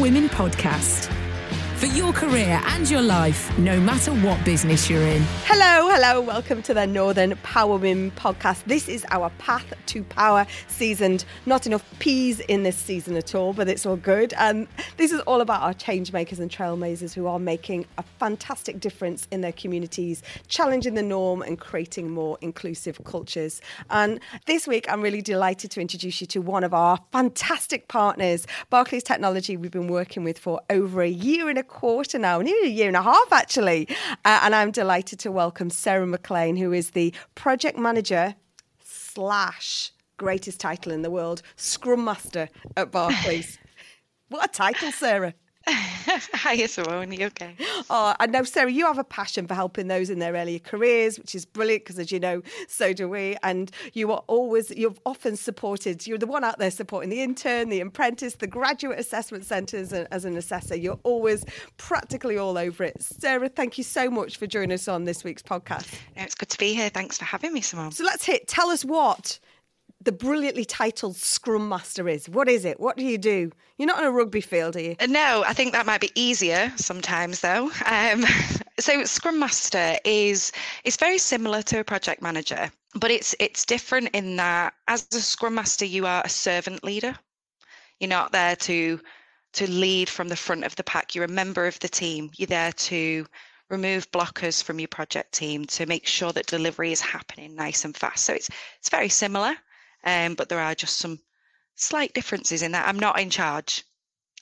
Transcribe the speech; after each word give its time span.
Women 0.00 0.30
Podcast. 0.30 1.19
Your 1.94 2.12
career 2.12 2.62
and 2.66 2.88
your 2.88 3.02
life, 3.02 3.58
no 3.58 3.80
matter 3.80 4.12
what 4.12 4.44
business 4.44 4.88
you're 4.88 5.02
in. 5.02 5.22
Hello, 5.44 5.90
hello, 5.90 6.20
welcome 6.20 6.62
to 6.62 6.72
the 6.72 6.86
Northern 6.86 7.34
Power 7.42 7.78
Women 7.78 8.12
podcast. 8.12 8.62
This 8.62 8.88
is 8.88 9.04
our 9.10 9.28
path 9.38 9.74
to 9.86 10.04
power 10.04 10.46
seasoned. 10.68 11.24
Not 11.46 11.66
enough 11.66 11.84
peas 11.98 12.38
in 12.38 12.62
this 12.62 12.76
season 12.76 13.16
at 13.16 13.34
all, 13.34 13.52
but 13.52 13.66
it's 13.68 13.84
all 13.86 13.96
good. 13.96 14.32
And 14.34 14.68
this 14.98 15.10
is 15.10 15.18
all 15.22 15.40
about 15.40 15.62
our 15.62 15.74
change 15.74 16.12
makers 16.12 16.38
and 16.38 16.48
trailblazers 16.48 17.12
who 17.12 17.26
are 17.26 17.40
making 17.40 17.86
a 17.98 18.04
fantastic 18.20 18.78
difference 18.78 19.26
in 19.32 19.40
their 19.40 19.52
communities, 19.52 20.22
challenging 20.46 20.94
the 20.94 21.02
norm 21.02 21.42
and 21.42 21.58
creating 21.58 22.08
more 22.08 22.38
inclusive 22.40 23.02
cultures. 23.02 23.60
And 23.90 24.20
this 24.46 24.68
week, 24.68 24.86
I'm 24.88 25.02
really 25.02 25.22
delighted 25.22 25.72
to 25.72 25.80
introduce 25.80 26.20
you 26.20 26.28
to 26.28 26.40
one 26.40 26.62
of 26.62 26.72
our 26.72 27.00
fantastic 27.10 27.88
partners, 27.88 28.46
Barclays 28.70 29.02
Technology, 29.02 29.56
we've 29.56 29.72
been 29.72 29.88
working 29.88 30.22
with 30.22 30.38
for 30.38 30.60
over 30.70 31.02
a 31.02 31.08
year 31.08 31.48
and 31.48 31.58
a 31.58 31.64
quarter 31.64 31.79
now, 32.18 32.40
nearly 32.40 32.68
a 32.68 32.72
year 32.72 32.88
and 32.88 32.96
a 32.96 33.02
half 33.02 33.32
actually. 33.32 33.88
Uh, 34.24 34.40
and 34.42 34.54
I'm 34.54 34.70
delighted 34.70 35.18
to 35.20 35.32
welcome 35.32 35.70
Sarah 35.70 36.06
McLean, 36.06 36.56
who 36.56 36.72
is 36.72 36.90
the 36.90 37.14
project 37.34 37.78
manager 37.78 38.34
slash 38.84 39.92
greatest 40.16 40.60
title 40.60 40.92
in 40.92 41.02
the 41.02 41.10
world, 41.10 41.42
Scrum 41.56 42.04
Master 42.04 42.48
at 42.76 42.90
Barclays. 42.90 43.58
what 44.28 44.50
a 44.50 44.52
title, 44.52 44.92
Sarah. 44.92 45.34
Hiya, 46.48 46.68
Simone. 46.68 47.22
Okay? 47.22 47.54
Oh, 47.90 48.06
uh, 48.06 48.14
I 48.18 48.26
know, 48.26 48.42
Sarah, 48.44 48.70
you 48.70 48.86
have 48.86 48.98
a 48.98 49.04
passion 49.04 49.46
for 49.46 49.54
helping 49.54 49.88
those 49.88 50.10
in 50.10 50.18
their 50.18 50.32
earlier 50.32 50.58
careers, 50.58 51.18
which 51.18 51.34
is 51.34 51.44
brilliant 51.44 51.84
because, 51.84 51.98
as 51.98 52.10
you 52.10 52.18
know, 52.18 52.42
so 52.68 52.92
do 52.92 53.08
we. 53.08 53.36
And 53.42 53.70
you 53.92 54.10
are 54.12 54.22
always, 54.26 54.70
you've 54.70 54.98
often 55.04 55.36
supported, 55.36 56.06
you're 56.06 56.18
the 56.18 56.26
one 56.26 56.44
out 56.44 56.58
there 56.58 56.70
supporting 56.70 57.10
the 57.10 57.22
intern, 57.22 57.68
the 57.68 57.80
apprentice, 57.80 58.34
the 58.36 58.46
graduate 58.46 58.98
assessment 58.98 59.44
centres 59.44 59.92
uh, 59.92 60.06
as 60.10 60.24
an 60.24 60.36
assessor. 60.36 60.76
You're 60.76 61.00
always 61.02 61.44
practically 61.76 62.38
all 62.38 62.56
over 62.56 62.84
it. 62.84 63.00
Sarah, 63.02 63.48
thank 63.48 63.76
you 63.76 63.84
so 63.84 64.10
much 64.10 64.38
for 64.38 64.46
joining 64.46 64.72
us 64.72 64.88
on 64.88 65.04
this 65.04 65.24
week's 65.24 65.42
podcast. 65.42 65.92
No, 66.16 66.22
it's 66.22 66.34
good 66.34 66.48
to 66.50 66.58
be 66.58 66.74
here. 66.74 66.88
Thanks 66.88 67.18
for 67.18 67.24
having 67.26 67.52
me, 67.52 67.60
Simone. 67.60 67.92
So 67.92 68.04
let's 68.04 68.24
hit, 68.24 68.48
tell 68.48 68.70
us 68.70 68.84
what 68.84 69.38
the 70.02 70.12
brilliantly 70.12 70.64
titled 70.64 71.16
Scrum 71.16 71.68
Master 71.68 72.08
is. 72.08 72.28
What 72.28 72.48
is 72.48 72.64
it? 72.64 72.80
What 72.80 72.96
do 72.96 73.04
you 73.04 73.18
do? 73.18 73.50
You're 73.76 73.86
not 73.86 73.98
on 73.98 74.04
a 74.04 74.10
rugby 74.10 74.40
field, 74.40 74.76
are 74.76 74.80
you? 74.80 74.96
Uh, 74.98 75.06
No, 75.06 75.44
I 75.46 75.52
think 75.52 75.72
that 75.72 75.86
might 75.86 76.00
be 76.00 76.10
easier 76.14 76.72
sometimes, 76.76 77.40
though. 77.40 77.70
Um, 77.84 78.24
so, 78.80 79.04
Scrum 79.04 79.38
Master 79.38 79.96
is 80.04 80.52
is 80.84 80.96
very 80.96 81.18
similar 81.18 81.62
to 81.62 81.80
a 81.80 81.84
project 81.84 82.22
manager, 82.22 82.70
but 82.94 83.10
it's 83.10 83.34
it's 83.40 83.66
different 83.66 84.08
in 84.14 84.36
that 84.36 84.74
as 84.88 85.06
a 85.12 85.20
Scrum 85.20 85.54
Master, 85.54 85.84
you 85.84 86.06
are 86.06 86.22
a 86.24 86.28
servant 86.30 86.82
leader. 86.82 87.14
You're 87.98 88.08
not 88.08 88.32
there 88.32 88.56
to 88.56 89.00
to 89.52 89.70
lead 89.70 90.08
from 90.08 90.28
the 90.28 90.36
front 90.36 90.64
of 90.64 90.76
the 90.76 90.84
pack. 90.84 91.14
You're 91.14 91.24
a 91.24 91.28
member 91.28 91.66
of 91.66 91.78
the 91.80 91.88
team. 91.88 92.30
You're 92.36 92.46
there 92.46 92.72
to 92.72 93.26
remove 93.68 94.10
blockers 94.10 94.62
from 94.62 94.78
your 94.80 94.88
project 94.88 95.32
team 95.32 95.64
to 95.64 95.86
make 95.86 96.06
sure 96.06 96.32
that 96.32 96.46
delivery 96.46 96.92
is 96.92 97.00
happening 97.00 97.54
nice 97.54 97.84
and 97.84 97.96
fast. 97.96 98.24
So 98.24 98.32
it's 98.34 98.48
it's 98.78 98.88
very 98.88 99.08
similar, 99.08 99.54
um, 100.04 100.34
but 100.34 100.48
there 100.48 100.60
are 100.60 100.74
just 100.74 100.98
some 100.98 101.18
slight 101.74 102.12
differences 102.14 102.62
in 102.62 102.72
that. 102.72 102.88
I'm 102.88 102.98
not 102.98 103.20
in 103.20 103.30
charge 103.30 103.84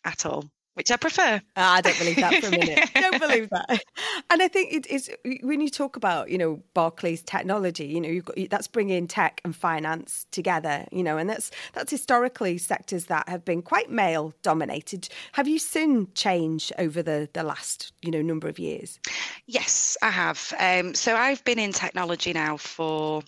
at 0.04 0.26
all, 0.26 0.44
which 0.74 0.90
I 0.90 0.96
prefer. 0.96 1.40
Ah, 1.56 1.74
I 1.74 1.80
don't 1.80 1.98
believe 1.98 2.16
that 2.16 2.42
for 2.42 2.48
a 2.48 2.50
minute. 2.50 2.90
don't 2.94 3.20
believe 3.20 3.50
that. 3.50 3.82
And 4.30 4.42
I 4.42 4.48
think 4.48 4.72
it 4.72 4.86
is 4.86 5.10
when 5.42 5.60
you 5.60 5.70
talk 5.70 5.96
about 5.96 6.30
you 6.30 6.38
know 6.38 6.62
Barclays 6.74 7.22
technology, 7.22 7.86
you 7.86 8.00
know 8.00 8.08
you've 8.08 8.24
got, 8.24 8.36
that's 8.50 8.68
bringing 8.68 9.08
tech 9.08 9.40
and 9.44 9.54
finance 9.54 10.26
together, 10.30 10.86
you 10.92 11.02
know, 11.02 11.16
and 11.16 11.28
that's 11.28 11.50
that's 11.72 11.90
historically 11.90 12.58
sectors 12.58 13.06
that 13.06 13.28
have 13.28 13.44
been 13.44 13.62
quite 13.62 13.90
male 13.90 14.34
dominated. 14.42 15.08
Have 15.32 15.48
you 15.48 15.58
seen 15.58 16.08
change 16.14 16.72
over 16.78 17.02
the 17.02 17.28
the 17.32 17.42
last 17.42 17.92
you 18.02 18.10
know 18.10 18.22
number 18.22 18.48
of 18.48 18.58
years? 18.58 18.98
Yes, 19.46 19.96
I 20.02 20.10
have. 20.10 20.52
Um, 20.58 20.94
so 20.94 21.16
I've 21.16 21.44
been 21.44 21.58
in 21.58 21.72
technology 21.72 22.32
now 22.32 22.56
for 22.56 23.22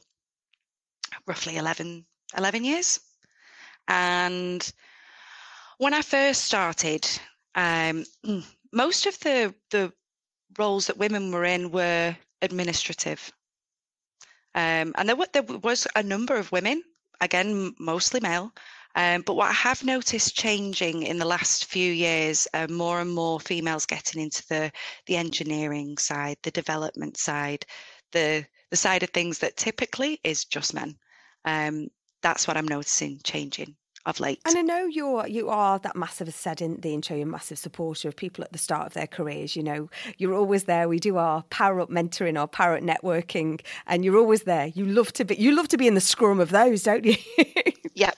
roughly 1.27 1.57
11, 1.57 2.05
11 2.37 2.65
years. 2.65 3.01
And 3.89 4.73
when 5.79 5.95
I 5.95 6.03
first 6.03 6.45
started, 6.45 7.09
um, 7.55 8.05
most 8.73 9.07
of 9.07 9.19
the, 9.21 9.55
the 9.71 9.93
roles 10.59 10.87
that 10.87 10.99
women 10.99 11.33
were 11.33 11.45
in 11.45 11.71
were 11.71 12.17
administrative. 12.43 13.33
Um, 14.55 14.93
and 14.97 15.09
there, 15.09 15.17
were, 15.17 15.29
there 15.33 15.43
was 15.43 15.87
a 15.97 16.03
number 16.03 16.37
of 16.37 16.53
women, 16.53 16.83
again, 17.21 17.75
mostly 17.79 18.21
male. 18.21 18.53
Um, 18.97 19.23
but 19.23 19.35
what 19.35 19.51
I 19.51 19.53
have 19.53 19.85
noticed 19.85 20.35
changing 20.35 21.05
in 21.05 21.19
the 21.19 21.25
last 21.25 21.67
few 21.67 21.93
years, 21.93 22.49
uh, 22.55 22.67
more 22.69 23.01
and 23.01 23.11
more 23.12 23.39
females 23.39 23.87
getting 23.87 24.21
into 24.21 24.45
the 24.49 24.73
the 25.07 25.17
engineering 25.17 25.97
side, 25.97 26.39
the 26.43 26.51
development 26.51 27.17
side, 27.17 27.65
the 28.11 28.45
the 28.71 28.77
side 28.77 29.05
of 29.05 29.11
things 29.11 29.39
that 29.39 29.57
typically 29.57 30.19
is 30.25 30.45
just 30.45 30.75
men. 30.75 30.97
Um, 31.45 31.89
that's 32.22 32.48
what 32.48 32.56
I'm 32.56 32.69
noticing 32.69 33.20
changing 33.25 33.76
of 34.06 34.21
late. 34.21 34.41
And 34.47 34.56
I 34.56 34.62
know 34.62 34.87
you're 34.87 35.27
you 35.27 35.49
are 35.49 35.78
that 35.81 35.97
massive 35.97 36.28
as 36.28 36.34
said 36.34 36.62
in 36.62 36.81
the 36.81 36.94
intro, 36.94 37.16
you're 37.16 37.27
a 37.27 37.31
massive 37.31 37.59
supporter 37.59 38.09
of 38.09 38.16
people 38.16 38.43
at 38.44 38.53
the 38.53 38.59
start 38.59 38.87
of 38.87 38.94
their 38.94 39.06
careers. 39.06 39.56
You 39.56 39.62
know, 39.62 39.91
you're 40.19 40.34
always 40.34 40.65
there. 40.65 40.88
We 40.88 40.99
do 40.99 41.16
our 41.16 41.43
power 41.44 41.81
up 41.81 41.91
mentoring, 41.91 42.38
our 42.38 42.49
power 42.49 42.77
up 42.77 42.83
networking, 42.83 43.61
and 43.87 44.05
you're 44.05 44.16
always 44.16 44.44
there. 44.44 44.66
You 44.66 44.87
love 44.87 45.12
to 45.15 45.25
be 45.25 45.37
you 45.37 45.53
love 45.53 45.69
to 45.69 45.77
be 45.77 45.87
in 45.87 45.94
the 45.94 46.00
scrum 46.00 46.41
of 46.41 46.50
those, 46.50 46.83
don't 46.83 47.05
you? 47.05 47.16
Yep. 47.94 48.16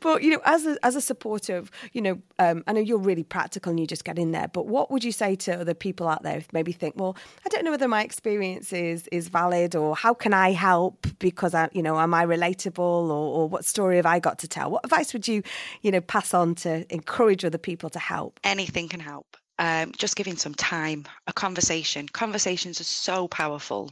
but 0.00 0.22
you 0.22 0.30
know, 0.30 0.40
as 0.44 0.66
a 0.66 0.76
as 0.84 0.94
a 0.94 1.00
supporter 1.00 1.56
of, 1.56 1.70
you 1.92 2.00
know, 2.00 2.20
um, 2.38 2.62
I 2.66 2.72
know 2.72 2.80
you're 2.80 2.98
really 2.98 3.24
practical 3.24 3.70
and 3.70 3.80
you 3.80 3.86
just 3.86 4.04
get 4.04 4.18
in 4.18 4.32
there. 4.32 4.48
But 4.48 4.66
what 4.66 4.90
would 4.90 5.02
you 5.02 5.10
say 5.10 5.34
to 5.36 5.60
other 5.60 5.74
people 5.74 6.06
out 6.06 6.22
there 6.22 6.40
who 6.40 6.44
maybe 6.52 6.72
think, 6.72 6.94
well, 6.96 7.16
I 7.44 7.48
don't 7.48 7.64
know 7.64 7.70
whether 7.70 7.88
my 7.88 8.04
experience 8.04 8.72
is 8.72 9.08
is 9.08 9.28
valid 9.28 9.74
or 9.74 9.96
how 9.96 10.14
can 10.14 10.34
I 10.34 10.52
help 10.52 11.06
because 11.18 11.54
I, 11.54 11.68
you 11.72 11.82
know, 11.82 11.98
am 11.98 12.14
I 12.14 12.24
relatable 12.24 12.78
or, 12.78 13.10
or 13.10 13.48
what 13.48 13.64
story 13.64 13.96
have 13.96 14.06
I 14.06 14.18
got 14.18 14.38
to 14.40 14.48
tell? 14.48 14.67
What 14.68 14.84
advice 14.84 15.12
would 15.12 15.26
you, 15.26 15.42
you 15.82 15.90
know, 15.90 16.00
pass 16.00 16.34
on 16.34 16.54
to 16.56 16.92
encourage 16.92 17.44
other 17.44 17.58
people 17.58 17.90
to 17.90 17.98
help? 17.98 18.40
Anything 18.44 18.88
can 18.88 19.00
help. 19.00 19.36
Um, 19.58 19.92
just 19.96 20.16
giving 20.16 20.36
some 20.36 20.54
time, 20.54 21.06
a 21.26 21.32
conversation. 21.32 22.08
Conversations 22.08 22.80
are 22.80 22.84
so 22.84 23.26
powerful. 23.28 23.90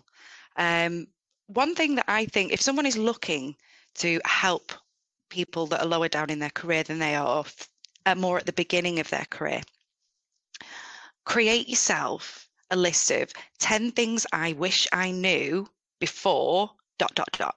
Um, 0.56 1.08
one 1.48 1.74
thing 1.74 1.96
that 1.96 2.06
I 2.08 2.26
think, 2.26 2.52
if 2.52 2.60
someone 2.60 2.86
is 2.86 2.96
looking 2.96 3.56
to 3.96 4.20
help 4.24 4.72
people 5.28 5.66
that 5.68 5.82
are 5.82 5.86
lower 5.86 6.08
down 6.08 6.30
in 6.30 6.38
their 6.38 6.50
career 6.50 6.82
than 6.82 6.98
they 6.98 7.16
are, 7.16 7.44
uh, 8.04 8.14
more 8.14 8.38
at 8.38 8.46
the 8.46 8.52
beginning 8.52 9.00
of 9.00 9.10
their 9.10 9.26
career, 9.30 9.62
create 11.24 11.68
yourself 11.68 12.48
a 12.70 12.76
list 12.76 13.10
of 13.10 13.32
10 13.58 13.92
things 13.92 14.26
I 14.32 14.52
wish 14.52 14.86
I 14.92 15.10
knew 15.10 15.68
before 16.00 16.70
dot 16.98 17.14
dot 17.14 17.30
dot. 17.32 17.56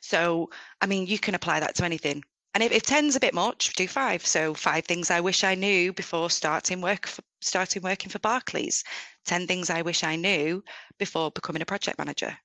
So, 0.00 0.50
I 0.80 0.86
mean, 0.86 1.06
you 1.06 1.18
can 1.18 1.34
apply 1.34 1.60
that 1.60 1.74
to 1.76 1.84
anything. 1.84 2.22
And 2.54 2.62
if, 2.62 2.70
if 2.70 2.84
10's 2.84 3.16
a 3.16 3.20
bit 3.20 3.34
much, 3.34 3.74
do 3.74 3.88
five. 3.88 4.24
So 4.24 4.54
five 4.54 4.84
things 4.84 5.10
I 5.10 5.20
wish 5.20 5.42
I 5.42 5.56
knew 5.56 5.92
before 5.92 6.30
starting 6.30 6.80
work 6.80 7.06
for, 7.06 7.22
starting 7.40 7.82
working 7.82 8.10
for 8.10 8.20
Barclays. 8.20 8.84
10 9.26 9.46
things 9.46 9.70
I 9.70 9.82
wish 9.82 10.04
I 10.04 10.16
knew 10.16 10.62
before 10.98 11.30
becoming 11.32 11.62
a 11.62 11.66
project 11.66 11.98
manager. 11.98 12.36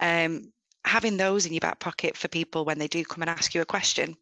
Um, 0.00 0.52
having 0.84 1.16
those 1.16 1.46
in 1.46 1.52
your 1.52 1.60
back 1.60 1.78
pocket 1.78 2.16
for 2.16 2.28
people 2.28 2.64
when 2.64 2.78
they 2.78 2.88
do 2.88 3.04
come 3.04 3.22
and 3.22 3.30
ask 3.30 3.54
you 3.54 3.60
a 3.60 3.66
question, 3.66 4.16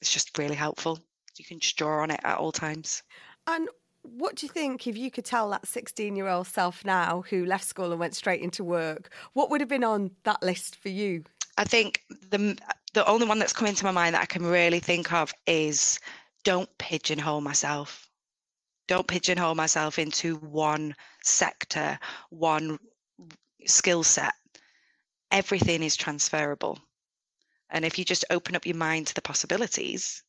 it's 0.00 0.12
just 0.12 0.36
really 0.38 0.54
helpful. 0.54 0.98
You 1.38 1.44
can 1.44 1.60
just 1.60 1.76
draw 1.76 2.02
on 2.02 2.10
it 2.10 2.20
at 2.24 2.38
all 2.38 2.52
times. 2.52 3.02
And 3.46 3.68
what 4.02 4.36
do 4.36 4.46
you 4.46 4.52
think 4.52 4.86
if 4.86 4.96
you 4.96 5.10
could 5.10 5.24
tell 5.24 5.50
that 5.50 5.66
16 5.66 6.16
year 6.16 6.28
old 6.28 6.46
self 6.46 6.84
now 6.84 7.24
who 7.28 7.44
left 7.44 7.64
school 7.64 7.90
and 7.90 8.00
went 8.00 8.16
straight 8.16 8.40
into 8.40 8.64
work, 8.64 9.10
what 9.32 9.50
would 9.50 9.60
have 9.60 9.68
been 9.68 9.84
on 9.84 10.12
that 10.24 10.42
list 10.42 10.76
for 10.76 10.88
you? 10.88 11.24
I 11.58 11.64
think 11.64 12.02
the 12.30 12.56
the 12.94 13.06
only 13.06 13.26
one 13.26 13.38
that's 13.38 13.52
come 13.52 13.68
into 13.68 13.84
my 13.84 13.90
mind 13.90 14.14
that 14.14 14.22
I 14.22 14.26
can 14.26 14.44
really 14.44 14.80
think 14.80 15.12
of 15.12 15.32
is 15.46 15.98
don't 16.44 16.68
pigeonhole 16.78 17.40
myself. 17.40 18.08
Don't 18.88 19.06
pigeonhole 19.06 19.54
myself 19.54 19.98
into 19.98 20.36
one 20.36 20.94
sector, 21.22 21.98
one 22.30 22.78
skill 23.66 24.02
set, 24.02 24.34
everything 25.30 25.82
is 25.82 25.96
transferable. 25.96 26.78
And 27.70 27.84
if 27.84 27.98
you 27.98 28.04
just 28.04 28.24
open 28.28 28.54
up 28.54 28.66
your 28.66 28.76
mind 28.76 29.06
to 29.06 29.14
the 29.14 29.22
possibilities, 29.22 30.22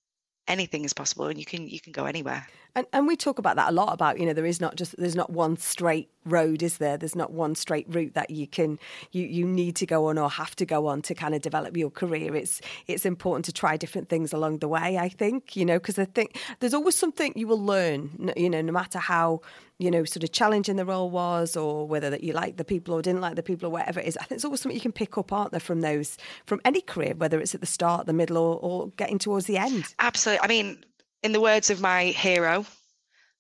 anything 0.48 0.84
is 0.84 0.94
possible 0.94 1.28
and 1.28 1.40
you 1.40 1.46
can 1.46 1.68
you 1.68 1.80
can 1.80 1.92
go 1.92 2.06
anywhere. 2.06 2.46
And, 2.76 2.88
and 2.92 3.06
we 3.06 3.16
talk 3.16 3.38
about 3.38 3.56
that 3.58 3.70
a 3.70 3.72
lot 3.72 3.94
about 3.94 4.20
you 4.20 4.26
know 4.26 4.34
there 4.34 4.46
is 4.46 4.60
not 4.60 4.76
just 4.76 4.98
there's 4.98 5.16
not 5.16 5.30
one 5.30 5.58
straight 5.58 6.10
road 6.26 6.64
is 6.64 6.78
there 6.78 6.98
there's 6.98 7.16
not 7.16 7.32
one 7.32 7.54
straight 7.54 7.86
route 7.88 8.16
that 8.16 8.32
you 8.32 8.48
can 8.48 8.80
you 9.12 9.26
you 9.26 9.46
need 9.46 9.76
to 9.76 9.86
go 9.86 10.08
on 10.08 10.18
or 10.18 10.30
have 10.30 10.56
to 10.56 10.66
go 10.66 10.88
on 10.88 11.02
to 11.04 11.14
kind 11.14 11.36
of 11.36 11.42
develop 11.42 11.78
your 11.78 11.92
career 11.92 12.36
it's 12.36 12.62
it's 12.88 13.06
important 13.06 13.46
to 13.46 13.54
try 13.54 13.78
different 13.78 14.10
things 14.10 14.34
along 14.34 14.58
the 14.58 14.68
way 14.68 14.98
I 14.98 15.08
think 15.08 15.56
you 15.56 15.66
know 15.66 15.78
because 15.78 16.00
I 16.00 16.06
think 16.06 16.40
there's 16.62 16.74
always 16.74 16.96
something 16.96 17.34
you 17.36 17.48
will 17.48 17.64
learn 17.64 18.32
you 18.36 18.50
know 18.50 18.62
no 18.62 18.72
matter 18.72 18.98
how 19.00 19.42
you 19.84 19.92
know 19.92 20.04
sort 20.06 20.24
of 20.24 20.32
challenging 20.32 20.76
the 20.76 20.86
role 20.86 21.10
was 21.10 21.56
or 21.56 21.88
whether 21.88 22.10
that 22.10 22.24
you 22.24 22.34
like 22.34 22.58
the 22.58 22.64
people 22.64 22.94
or 22.94 23.02
didn't 23.02 23.22
like 23.22 23.36
the 23.36 23.44
people 23.44 23.68
or 23.68 23.72
whatever 23.72 24.00
it 24.00 24.08
is 24.08 24.18
I 24.18 24.22
think 24.22 24.30
there's 24.30 24.46
always 24.46 24.62
something 24.62 24.76
you 24.76 24.82
can 24.82 24.92
pick 24.92 25.18
up 25.18 25.32
aren't 25.32 25.52
there 25.52 25.60
from 25.60 25.82
those 25.82 26.18
from 26.46 26.62
any 26.66 26.82
career 26.82 27.14
whether 27.16 27.40
it's 27.40 27.54
at 27.54 27.62
the 27.62 27.68
start 27.68 28.06
the 28.06 28.14
middle 28.14 28.38
or, 28.38 28.60
or 28.60 28.90
getting 28.98 29.20
towards 29.20 29.46
the 29.46 29.58
end 29.58 29.94
Absolutely. 30.00 30.44
I 30.44 30.48
mean, 30.48 30.84
in 31.22 31.32
the 31.32 31.42
words 31.42 31.70
of 31.70 31.82
my 31.82 32.06
hero, 32.06 32.66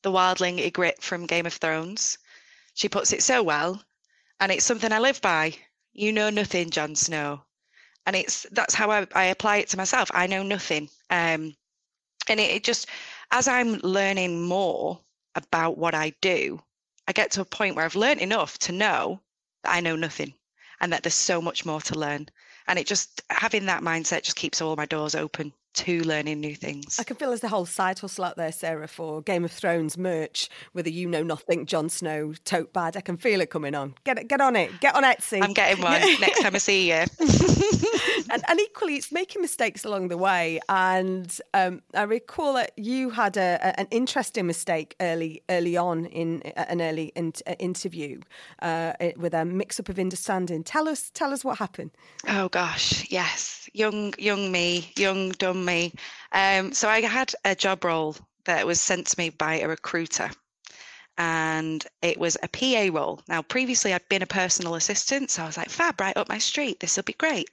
the 0.01 0.12
wildling 0.12 0.60
Ygritte 0.60 1.01
from 1.01 1.25
Game 1.25 1.45
of 1.45 1.54
Thrones, 1.54 2.18
she 2.74 2.89
puts 2.89 3.13
it 3.13 3.22
so 3.24 3.44
well, 3.44 3.81
and 4.39 4.51
it's 4.51 4.66
something 4.66 4.92
I 4.92 5.00
live 5.00 5.22
by. 5.22 5.56
You 5.94 6.12
know 6.12 6.30
nothing, 6.30 6.69
Jon 6.69 6.96
Snow, 6.96 7.42
and 8.06 8.16
it's 8.16 8.48
that's 8.51 8.74
how 8.74 8.89
I, 8.89 9.07
I 9.13 9.25
apply 9.25 9.57
it 9.57 9.69
to 9.69 9.78
myself. 9.78 10.10
I 10.13 10.28
know 10.28 10.44
nothing, 10.44 10.89
um, 11.10 11.56
and 12.28 12.39
it, 12.39 12.51
it 12.51 12.63
just 12.63 12.88
as 13.31 13.48
I'm 13.48 13.74
learning 13.84 14.42
more 14.42 15.00
about 15.36 15.78
what 15.78 15.96
I 15.96 16.12
do, 16.22 16.62
I 17.08 17.12
get 17.12 17.32
to 17.32 17.42
a 17.42 17.46
point 17.46 17.76
where 17.76 17.86
I've 17.86 17.96
learned 17.96 18.22
enough 18.22 18.58
to 18.60 18.72
know 18.72 19.22
that 19.64 19.74
I 19.74 19.80
know 19.80 19.96
nothing, 19.96 20.34
and 20.80 20.94
that 20.94 21.04
there's 21.04 21.16
so 21.16 21.42
much 21.42 21.66
more 21.66 21.82
to 21.82 22.00
learn. 22.00 22.30
And 22.68 22.80
it 22.80 22.88
just 22.88 23.22
having 23.30 23.66
that 23.66 23.82
mindset 23.82 24.24
just 24.24 24.38
keeps 24.38 24.62
all 24.62 24.76
my 24.76 24.86
doors 24.86 25.16
open 25.16 25.54
to 25.74 26.02
learning 26.04 26.40
new 26.40 26.56
things. 26.56 27.00
I 27.00 27.04
can 27.04 27.16
feel 27.16 27.30
there's 27.30 27.44
a 27.44 27.50
whole 27.50 27.66
side 27.66 28.00
hustle 28.00 28.25
out 28.25 28.38
there, 28.38 28.52
Sarah, 28.52 28.88
for 28.88 29.22
Game 29.22 29.44
of 29.44 29.52
Thrones 29.52 29.98
merch 29.98 30.50
with 30.74 30.88
a 30.88 30.92
you 30.92 31.08
know 31.08 31.24
nothing 31.24 31.66
Jon 31.66 31.90
Snow 31.90 32.34
tote 32.46 32.74
bag. 32.74 32.96
I 32.98 33.02
can 33.02 33.18
feel 33.18 33.42
it 33.42 33.50
coming 33.50 33.75
on. 33.75 33.96
Get 34.04 34.20
it, 34.20 34.28
get 34.28 34.42
on 34.42 34.56
it, 34.56 34.72
get 34.80 34.96
on 34.96 35.04
Etsy. 35.04 35.42
I'm 35.42 35.54
getting 35.54 35.84
one 35.84 36.02
next 36.20 36.42
time 36.42 36.56
I 36.56 36.58
see 36.58 36.90
you. 36.90 37.04
and, 38.31 38.44
and 38.48 38.60
equally, 38.60 38.96
it's 38.96 39.12
making 39.12 39.42
mistakes 39.42 39.86
along 39.86 40.10
the 40.10 40.18
way. 40.18 40.60
And 40.70 41.36
um, 41.54 41.81
I 41.94 42.04
recall 42.04 42.54
that 42.54 42.72
you 42.78 43.10
had 43.10 43.38
a, 43.38 43.60
a, 43.62 43.80
an 43.80 43.88
interesting 43.92 44.46
mistake 44.46 44.96
early 45.00 45.44
early 45.50 45.78
on 45.78 46.06
in 46.08 46.42
uh, 46.58 46.66
an 46.68 46.81
early 46.81 47.12
in, 47.16 47.34
uh, 47.48 47.54
interview 47.60 48.22
uh, 48.62 48.94
with 49.18 49.34
a 49.34 49.46
mix 49.46 49.80
up 49.80 49.90
of 49.90 50.00
understanding. 50.00 50.64
Tell 50.64 50.88
us, 50.88 51.10
tell 51.14 51.31
us 51.34 51.44
what 51.44 51.58
happened. 51.58 51.92
Oh 52.28 52.50
gosh, 52.50 53.10
yes, 53.10 53.70
young, 53.74 54.14
young 54.18 54.52
me, 54.52 54.92
young 54.98 55.30
dumb 55.31 55.62
me. 55.65 55.94
Um, 56.31 56.74
so 56.74 56.89
I 56.89 57.01
had 57.01 57.33
a 57.45 57.56
job 57.56 57.83
role 57.83 58.15
that 58.45 58.65
was 58.68 58.81
sent 58.81 59.07
to 59.07 59.19
me 59.19 59.30
by 59.30 59.60
a 59.60 59.68
recruiter, 59.68 60.30
and 61.18 61.86
it 62.01 62.18
was 62.18 62.38
a 62.42 62.48
PA 62.48 62.98
role. 62.98 63.21
Now, 63.27 63.42
previously 63.42 63.94
I'd 63.94 64.07
been 64.10 64.21
a 64.21 64.27
personal 64.27 64.75
assistant, 64.75 65.31
so 65.31 65.44
I 65.44 65.45
was 65.45 65.57
like, 65.57 65.69
fab, 65.69 66.00
right 66.00 66.18
up 66.18 66.30
my 66.30 66.39
street. 66.39 66.80
This 66.80 66.95
will 66.95 67.04
be 67.04 67.13
great. 67.13 67.50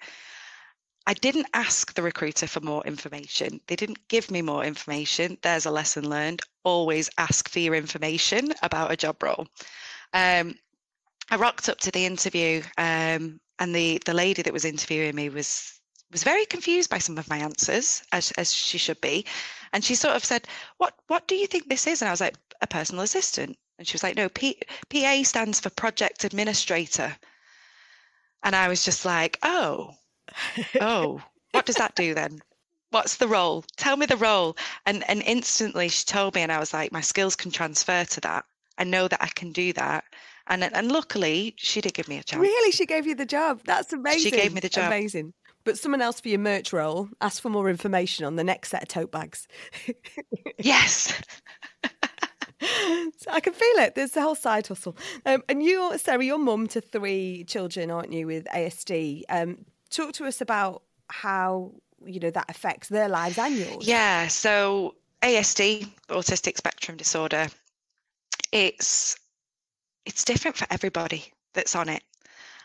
I 1.07 1.15
didn't 1.15 1.47
ask 1.55 1.95
the 1.95 2.03
recruiter 2.03 2.47
for 2.47 2.61
more 2.61 2.87
information. 2.87 3.61
They 3.67 3.77
didn't 3.77 4.07
give 4.09 4.31
me 4.31 4.43
more 4.43 4.65
information. 4.65 5.39
There's 5.43 5.67
a 5.67 5.71
lesson 5.71 6.09
learned. 6.09 6.43
Always 6.63 7.11
ask 7.19 7.49
for 7.49 7.59
your 7.59 7.75
information 7.75 8.53
about 8.63 8.93
a 8.93 8.97
job 8.97 9.23
role. 9.23 9.47
Um, 10.13 10.55
I 11.31 11.37
rocked 11.37 11.69
up 11.69 11.79
to 11.81 11.91
the 11.91 12.05
interview, 12.05 12.63
um, 12.77 13.41
and 13.59 13.75
the 13.75 14.01
the 14.05 14.15
lady 14.15 14.43
that 14.43 14.53
was 14.53 14.65
interviewing 14.65 15.15
me 15.15 15.29
was 15.29 15.80
was 16.11 16.25
very 16.25 16.45
confused 16.47 16.91
by 16.91 16.99
some 16.99 17.19
of 17.19 17.29
my 17.29 17.39
answers, 17.39 18.03
as 18.13 18.33
as 18.33 18.53
she 18.53 18.79
should 18.79 19.01
be, 19.01 19.25
and 19.73 19.85
she 19.85 19.95
sort 19.95 20.17
of 20.17 20.25
said, 20.25 20.47
"What 20.79 20.95
what 21.07 21.29
do 21.29 21.35
you 21.35 21.47
think 21.47 21.69
this 21.69 21.87
is?" 21.87 22.03
And 22.03 22.09
I 22.09 22.13
was 22.13 22.21
like, 22.21 22.37
"A 22.61 22.67
personal 22.67 23.05
assistant." 23.05 23.59
And 23.79 23.87
she 23.87 23.95
was 23.95 24.03
like, 24.03 24.17
"No, 24.17 24.29
P, 24.29 24.61
PA 24.89 25.23
stands 25.23 25.61
for 25.61 25.71
project 25.71 26.25
administrator." 26.25 27.17
And 28.43 28.57
I 28.57 28.69
was 28.69 28.85
just 28.85 29.05
like, 29.05 29.39
"Oh, 29.43 29.95
oh, 30.81 31.23
what 31.53 31.67
does 31.67 31.77
that 31.77 31.95
do 31.95 32.15
then?" 32.15 32.41
What's 32.91 33.17
the 33.19 33.29
role? 33.29 33.65
Tell 33.77 33.97
me 33.97 34.07
the 34.07 34.17
role. 34.17 34.57
And 34.85 35.09
and 35.09 35.23
instantly 35.23 35.89
she 35.89 36.05
told 36.05 36.35
me, 36.35 36.43
and 36.43 36.51
I 36.51 36.59
was 36.59 36.75
like, 36.75 36.91
my 36.91 37.01
skills 37.01 37.37
can 37.37 37.53
transfer 37.53 38.05
to 38.05 38.21
that. 38.23 38.45
I 38.79 38.85
know 38.85 39.07
that 39.07 39.23
I 39.23 39.29
can 39.29 39.53
do 39.53 39.73
that. 39.75 40.05
And 40.49 40.65
and 40.65 40.91
luckily 40.91 41.55
she 41.57 41.81
did 41.81 41.95
give 41.95 42.09
me 42.09 42.19
a 42.19 42.25
chance. 42.25 42.41
Really, 42.41 42.73
she 42.73 42.87
gave 42.87 43.07
you 43.07 43.15
the 43.15 43.27
job. 43.27 43.61
That's 43.65 43.93
amazing. 43.93 44.23
She 44.23 44.31
gave 44.33 44.53
me 44.53 44.61
the 44.61 44.69
job. 44.69 44.87
Amazing. 44.87 45.35
But 45.65 45.79
someone 45.79 46.03
else 46.03 46.21
for 46.21 46.29
your 46.29 46.39
merch 46.39 46.73
role 46.73 47.09
asked 47.21 47.43
for 47.43 47.51
more 47.51 47.69
information 47.69 48.25
on 48.25 48.37
the 48.37 48.45
next 48.45 48.71
set 48.71 48.83
of 48.83 48.89
tote 48.89 49.13
bags. 49.13 49.47
Yes. 50.59 51.19
So 52.61 53.31
I 53.31 53.41
can 53.41 53.55
feel 53.55 53.77
it. 53.77 53.95
There's 53.95 54.11
the 54.13 54.21
whole 54.21 54.35
side 54.35 54.67
hustle. 54.67 54.97
Um, 55.25 55.43
and 55.49 55.63
you, 55.63 55.97
Sarah, 55.97 56.23
you're 56.23 56.39
mum 56.39 56.67
to 56.69 56.81
three 56.81 57.45
children, 57.45 57.91
aren't 57.91 58.13
you, 58.13 58.27
with 58.27 58.45
ASD? 58.55 59.23
Um, 59.31 59.65
talk 59.89 60.13
to 60.15 60.27
us 60.27 60.41
about 60.41 60.83
how 61.09 61.73
you 62.05 62.21
know 62.21 62.31
that 62.31 62.51
affects 62.51 62.89
their 62.89 63.09
lives 63.09 63.39
and 63.39 63.57
yours. 63.57 63.87
Yeah, 63.87 64.29
so 64.29 64.95
ASD, 65.23 65.89
autistic 66.09 66.57
spectrum 66.57 66.97
disorder, 66.97 67.49
it's 68.53 69.17
it's 70.05 70.25
different 70.25 70.57
for 70.57 70.67
everybody 70.71 71.33
that's 71.55 71.75
on 71.75 71.89
it. 71.89 72.03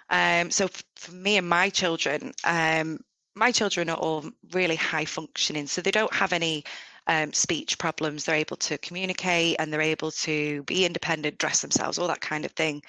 Um, 0.09 0.51
so 0.51 0.69
for 0.95 1.11
me 1.11 1.37
and 1.37 1.47
my 1.47 1.69
children, 1.69 2.33
um, 2.43 2.99
my 3.35 3.51
children 3.51 3.89
are 3.89 3.97
all 3.97 4.25
really 4.51 4.75
high 4.75 5.05
functioning, 5.05 5.67
so 5.67 5.81
they 5.81 5.91
don't 5.91 6.13
have 6.13 6.33
any 6.33 6.63
um, 7.07 7.33
speech 7.33 7.77
problems. 7.77 8.23
They're 8.23 8.35
able 8.35 8.57
to 8.57 8.77
communicate 8.77 9.57
and 9.59 9.71
they're 9.71 9.81
able 9.81 10.11
to 10.11 10.63
be 10.63 10.85
independent, 10.85 11.37
dress 11.37 11.61
themselves, 11.61 11.97
all 11.97 12.07
that 12.07 12.21
kind 12.21 12.45
of 12.45 12.51
thing. 12.51 12.81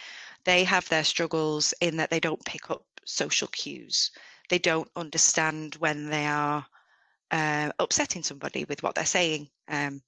They 0.44 0.64
have 0.64 0.88
their 0.88 1.04
struggles 1.04 1.74
in 1.80 1.96
that 1.96 2.10
they 2.10 2.20
don't 2.20 2.44
pick 2.44 2.70
up 2.70 2.84
social 3.04 3.48
cues. 3.48 4.10
They 4.48 4.58
don't 4.58 4.88
understand 4.96 5.74
when 5.76 6.08
they 6.08 6.26
are 6.26 6.64
uh, 7.30 7.72
upsetting 7.78 8.22
somebody 8.22 8.64
with 8.64 8.82
what 8.82 8.94
they're 8.94 9.04
saying 9.04 9.48
um, 9.68 10.00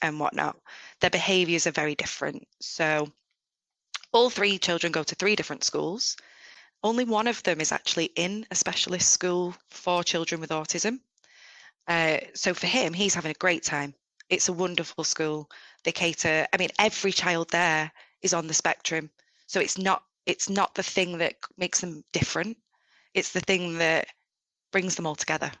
and 0.00 0.20
whatnot. 0.20 0.56
Their 1.00 1.10
behaviours 1.10 1.66
are 1.66 1.72
very 1.72 1.94
different. 1.94 2.46
So 2.60 3.10
all 4.12 4.30
three 4.30 4.58
children 4.58 4.92
go 4.92 5.02
to 5.02 5.14
three 5.14 5.34
different 5.34 5.64
schools. 5.64 6.16
Only 6.84 7.04
one 7.04 7.28
of 7.28 7.42
them 7.44 7.60
is 7.60 7.70
actually 7.70 8.06
in 8.16 8.44
a 8.50 8.56
specialist 8.56 9.12
school 9.12 9.54
for 9.70 10.02
children 10.02 10.40
with 10.40 10.50
autism. 10.50 11.00
Uh, 11.86 12.18
so 12.34 12.54
for 12.54 12.66
him, 12.66 12.92
he's 12.92 13.14
having 13.14 13.30
a 13.30 13.34
great 13.34 13.62
time. 13.62 13.94
It's 14.28 14.48
a 14.48 14.52
wonderful 14.52 15.04
school. 15.04 15.48
They 15.84 15.92
cater. 15.92 16.46
I 16.52 16.56
mean, 16.56 16.70
every 16.78 17.12
child 17.12 17.50
there 17.50 17.92
is 18.20 18.34
on 18.34 18.46
the 18.46 18.54
spectrum, 18.54 19.10
so 19.46 19.60
it's 19.60 19.78
not 19.78 20.04
it's 20.26 20.48
not 20.48 20.74
the 20.74 20.82
thing 20.82 21.18
that 21.18 21.36
makes 21.56 21.80
them 21.80 22.04
different. 22.12 22.56
It's 23.14 23.32
the 23.32 23.40
thing 23.40 23.78
that 23.78 24.08
brings 24.70 24.96
them 24.96 25.06
all 25.06 25.16
together, 25.16 25.52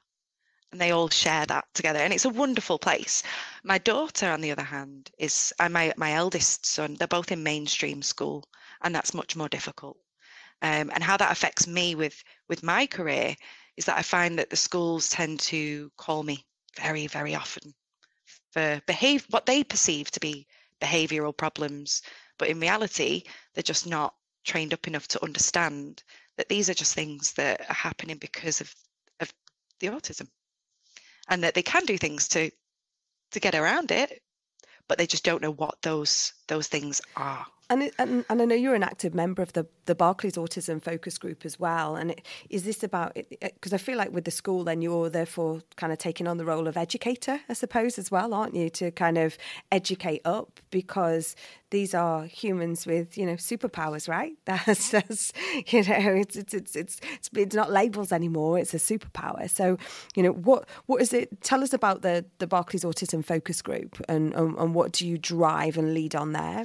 and 0.70 0.80
they 0.80 0.90
all 0.90 1.08
share 1.08 1.46
that 1.46 1.66
together. 1.74 1.98
And 2.00 2.12
it's 2.12 2.24
a 2.24 2.30
wonderful 2.30 2.78
place. 2.78 3.22
My 3.62 3.78
daughter, 3.78 4.30
on 4.30 4.40
the 4.40 4.52
other 4.52 4.62
hand, 4.62 5.10
is 5.18 5.52
and 5.60 5.72
my 5.72 5.92
my 5.96 6.12
eldest 6.14 6.66
son. 6.66 6.94
They're 6.94 7.08
both 7.08 7.30
in 7.30 7.42
mainstream 7.42 8.02
school, 8.02 8.44
and 8.80 8.94
that's 8.94 9.14
much 9.14 9.36
more 9.36 9.48
difficult. 9.48 9.98
Um, 10.62 10.90
and 10.94 11.02
how 11.02 11.16
that 11.16 11.32
affects 11.32 11.66
me 11.66 11.94
with 11.96 12.22
with 12.48 12.62
my 12.62 12.86
career 12.86 13.34
is 13.76 13.84
that 13.86 13.98
I 13.98 14.02
find 14.02 14.38
that 14.38 14.50
the 14.50 14.56
schools 14.56 15.08
tend 15.08 15.40
to 15.40 15.90
call 15.96 16.22
me 16.22 16.46
very, 16.76 17.06
very 17.06 17.34
often 17.34 17.74
for 18.52 18.80
behave 18.86 19.26
what 19.30 19.46
they 19.46 19.64
perceive 19.64 20.10
to 20.12 20.20
be 20.20 20.46
behavioural 20.80 21.36
problems, 21.36 22.02
but 22.38 22.48
in 22.48 22.60
reality, 22.60 23.24
they're 23.54 23.62
just 23.62 23.86
not 23.86 24.14
trained 24.44 24.74
up 24.74 24.86
enough 24.86 25.08
to 25.08 25.24
understand 25.24 26.02
that 26.36 26.48
these 26.48 26.68
are 26.68 26.74
just 26.74 26.94
things 26.94 27.32
that 27.34 27.60
are 27.68 27.74
happening 27.74 28.18
because 28.18 28.60
of 28.60 28.74
of 29.20 29.32
the 29.80 29.88
autism, 29.88 30.28
and 31.28 31.42
that 31.42 31.54
they 31.54 31.62
can 31.62 31.84
do 31.84 31.98
things 31.98 32.28
to 32.28 32.50
to 33.30 33.40
get 33.40 33.54
around 33.54 33.90
it, 33.90 34.22
but 34.88 34.98
they 34.98 35.06
just 35.06 35.24
don't 35.24 35.42
know 35.42 35.52
what 35.52 35.80
those 35.82 36.32
those 36.48 36.68
things 36.68 37.00
are. 37.16 37.46
And, 37.72 37.84
it, 37.84 37.94
and 37.98 38.22
and 38.28 38.42
I 38.42 38.44
know 38.44 38.54
you're 38.54 38.74
an 38.74 38.82
active 38.82 39.14
member 39.14 39.40
of 39.40 39.54
the 39.54 39.66
the 39.86 39.94
Barclays 39.94 40.34
Autism 40.34 40.80
Focus 40.82 41.16
Group 41.16 41.46
as 41.46 41.58
well. 41.58 41.96
And 41.96 42.10
it, 42.10 42.26
is 42.50 42.64
this 42.64 42.82
about 42.82 43.16
because 43.40 43.72
I 43.72 43.78
feel 43.78 43.96
like 43.96 44.12
with 44.12 44.26
the 44.26 44.30
school, 44.30 44.62
then 44.62 44.82
you're 44.82 45.08
therefore 45.08 45.62
kind 45.76 45.90
of 45.90 45.98
taking 45.98 46.28
on 46.28 46.36
the 46.36 46.44
role 46.44 46.68
of 46.68 46.76
educator, 46.76 47.40
I 47.48 47.54
suppose, 47.54 47.98
as 47.98 48.10
well, 48.10 48.34
aren't 48.34 48.54
you, 48.54 48.68
to 48.68 48.90
kind 48.90 49.16
of 49.16 49.38
educate 49.70 50.20
up 50.26 50.60
because 50.70 51.34
these 51.70 51.94
are 51.94 52.26
humans 52.26 52.84
with 52.84 53.16
you 53.16 53.24
know 53.24 53.36
superpowers, 53.36 54.06
right? 54.06 54.34
That's, 54.44 54.90
that's 54.90 55.32
you 55.68 55.82
know 55.82 56.12
it's 56.12 56.36
it's 56.36 56.52
it's 56.52 56.76
it's 56.76 57.00
it's, 57.14 57.30
it's 57.34 57.54
not 57.54 57.72
labels 57.72 58.12
anymore. 58.12 58.58
It's 58.58 58.74
a 58.74 58.76
superpower. 58.76 59.48
So 59.48 59.78
you 60.14 60.22
know 60.22 60.32
what 60.32 60.68
what 60.84 61.00
is 61.00 61.14
it? 61.14 61.40
Tell 61.40 61.62
us 61.62 61.72
about 61.72 62.02
the 62.02 62.26
the 62.36 62.46
Barclays 62.46 62.84
Autism 62.84 63.24
Focus 63.24 63.62
Group 63.62 63.98
and 64.10 64.34
and, 64.34 64.58
and 64.58 64.74
what 64.74 64.92
do 64.92 65.08
you 65.08 65.16
drive 65.16 65.78
and 65.78 65.94
lead 65.94 66.14
on 66.14 66.32
there? 66.32 66.64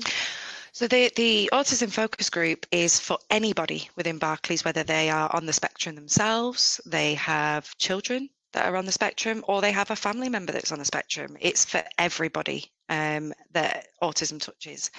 So 0.77 0.88
the, 0.88 1.12
the 1.15 1.50
autism 1.53 1.91
focus 1.91 2.29
group 2.29 2.67
is 2.69 3.00
for 3.00 3.17
anybody 3.31 3.89
within 3.96 4.19
Barclays, 4.19 4.63
whether 4.63 4.84
they 4.84 5.10
are 5.10 5.27
on 5.36 5.48
the 5.48 5.51
spectrum 5.51 5.96
themselves, 5.96 6.79
they 6.86 7.15
have 7.15 7.75
children 7.79 8.29
that 8.53 8.67
are 8.67 8.75
on 8.75 8.86
the 8.86 8.91
spectrum, 8.91 9.43
or 9.48 9.60
they 9.60 9.72
have 9.72 9.89
a 9.89 9.96
family 9.96 10.29
member 10.29 10.51
that's 10.51 10.72
on 10.72 10.77
the 10.77 10.86
spectrum. 10.86 11.36
It's 11.39 11.65
for 11.65 11.84
everybody 11.98 12.72
um, 12.89 13.34
that 13.53 13.88
autism 14.03 14.39
touches. 14.39 14.91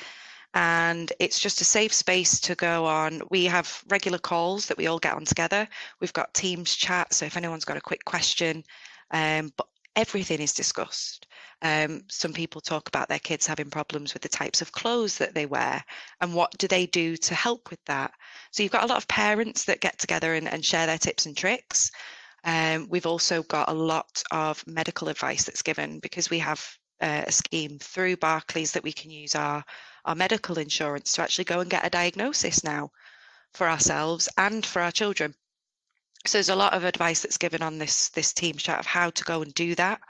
And 0.52 1.12
it's 1.20 1.38
just 1.38 1.61
a 1.61 1.64
safe 1.64 1.94
space 1.94 2.40
to 2.40 2.56
go 2.56 2.85
on. 2.85 3.23
We 3.30 3.44
have 3.44 3.85
regular 3.87 4.18
calls 4.18 4.66
that 4.66 4.78
we 4.78 4.88
all 4.88 4.99
get 4.99 5.14
on 5.14 5.26
together. 5.26 5.68
We've 6.00 6.12
got 6.12 6.35
Teams 6.35 6.75
chat. 6.75 7.14
So 7.14 7.25
if 7.25 7.37
anyone's 7.37 7.64
got 7.64 7.76
a 7.76 7.80
quick 7.80 8.04
question, 8.04 8.64
um, 9.12 9.52
but 9.56 9.68
everything 9.94 10.40
is 10.40 10.52
discussed. 10.52 11.27
Um, 11.60 12.02
some 12.08 12.32
people 12.32 12.60
talk 12.60 12.88
about 12.88 13.08
their 13.08 13.18
kids 13.18 13.46
having 13.46 13.70
problems 13.70 14.14
with 14.14 14.22
the 14.22 14.28
types 14.28 14.62
of 14.62 14.70
clothes 14.70 15.18
that 15.18 15.34
they 15.34 15.46
wear 15.46 15.84
and 16.20 16.34
what 16.34 16.56
do 16.58 16.68
they 16.68 16.86
do 16.86 17.16
to 17.16 17.34
help 17.34 17.70
with 17.70 17.84
that. 17.86 18.12
So 18.52 18.62
you've 18.62 18.72
got 18.72 18.84
a 18.84 18.86
lot 18.86 18.98
of 18.98 19.08
parents 19.08 19.64
that 19.64 19.80
get 19.80 19.98
together 19.98 20.34
and, 20.34 20.48
and 20.48 20.64
share 20.64 20.86
their 20.86 20.98
tips 20.98 21.26
and 21.26 21.36
tricks. 21.36 21.90
Um, 22.44 22.86
we've 22.88 23.06
also 23.06 23.42
got 23.42 23.68
a 23.68 23.74
lot 23.74 24.22
of 24.30 24.64
medical 24.66 25.08
advice 25.08 25.44
that's 25.44 25.62
given 25.62 25.98
because 25.98 26.30
we 26.30 26.38
have 26.38 26.64
uh, 27.00 27.24
a 27.26 27.32
scheme 27.32 27.78
through 27.80 28.16
Barclays 28.16 28.72
that 28.72 28.84
we 28.84 28.92
can 28.92 29.10
use 29.10 29.34
our, 29.34 29.64
our 30.04 30.14
medical 30.14 30.58
insurance 30.58 31.12
to 31.12 31.22
actually 31.22 31.44
go 31.44 31.60
and 31.60 31.70
get 31.70 31.86
a 31.86 31.90
diagnosis 31.90 32.62
now 32.62 32.90
for 33.54 33.68
ourselves 33.68 34.28
and 34.36 34.64
for 34.64 34.80
our 34.82 34.92
children. 34.92 35.34
So 36.26 36.38
there's 36.38 36.48
a 36.48 36.54
lot 36.54 36.74
of 36.74 36.84
advice 36.84 37.22
that's 37.22 37.38
given 37.38 37.62
on 37.62 37.78
this 37.78 38.08
this 38.10 38.32
team 38.32 38.56
chat 38.56 38.80
of 38.80 38.86
how 38.86 39.10
to 39.10 39.24
go 39.24 39.42
and 39.42 39.54
do 39.54 39.74
that, 39.76 40.00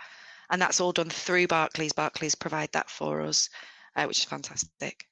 and 0.50 0.60
that's 0.60 0.80
all 0.80 0.92
done 0.92 1.10
through 1.10 1.46
Barclays. 1.48 1.92
Barclays 1.92 2.34
provide 2.34 2.72
that 2.72 2.90
for 2.90 3.20
us, 3.22 3.48
uh, 3.96 4.04
which 4.06 4.18
is 4.18 4.24
fantastic. 4.24 5.04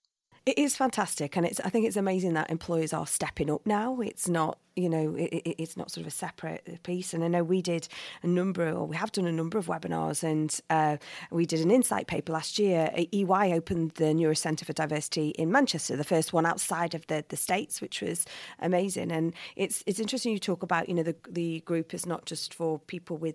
It 0.47 0.59
is 0.59 0.77
fantastic, 0.77 1.37
and 1.37 1.45
it's. 1.45 1.59
I 1.59 1.71
think 1.71 1.87
it's 1.89 1.97
amazing 1.97 2.35
that 2.35 2.51
employers 2.51 2.93
are 2.93 3.05
stepping 3.09 3.51
up 3.51 3.67
now. 3.67 3.99
It's 4.01 4.29
not, 4.29 4.61
you 4.77 4.89
know, 4.89 5.17
it, 5.17 5.25
it- 5.33 5.57
it's 5.61 5.77
not 5.77 5.91
sort 5.91 6.03
of 6.03 6.07
a 6.07 6.15
separate 6.15 6.85
piece. 6.85 7.13
And 7.13 7.25
I 7.25 7.27
know 7.27 7.43
we 7.43 7.61
did 7.63 7.89
a 8.23 8.29
number, 8.29 8.71
or 8.71 8.87
we 8.87 8.95
have 8.95 9.11
done 9.11 9.27
a 9.27 9.33
number 9.33 9.59
of 9.59 9.67
webinars, 9.67 10.23
and 10.23 10.57
uh, 10.71 10.99
we 11.33 11.47
did 11.47 11.63
an 11.63 11.73
insight 11.73 12.07
paper 12.07 12.33
last 12.33 12.61
year. 12.61 12.93
EY 12.95 13.55
opened 13.55 13.91
the 13.97 14.05
Neurocentre 14.15 14.65
for 14.65 14.73
Diversity 14.73 15.31
in 15.31 15.51
Manchester, 15.51 15.97
the 15.97 16.05
first 16.05 16.33
one 16.33 16.47
outside 16.47 16.95
of 16.95 17.05
the 17.09 17.25
the 17.29 17.37
states, 17.37 17.81
which 17.81 18.01
was 18.01 18.25
amazing. 18.61 19.11
And 19.11 19.35
it's 19.57 19.83
it's 19.85 19.99
interesting 19.99 20.31
you 20.33 20.39
talk 20.39 20.63
about, 20.63 20.89
you 20.89 20.95
know, 20.95 21.03
the 21.03 21.17
the 21.29 21.59
group 21.63 21.93
is 21.93 22.07
not 22.07 22.25
just 22.25 22.55
for 22.55 22.79
people 22.79 23.17
with 23.17 23.35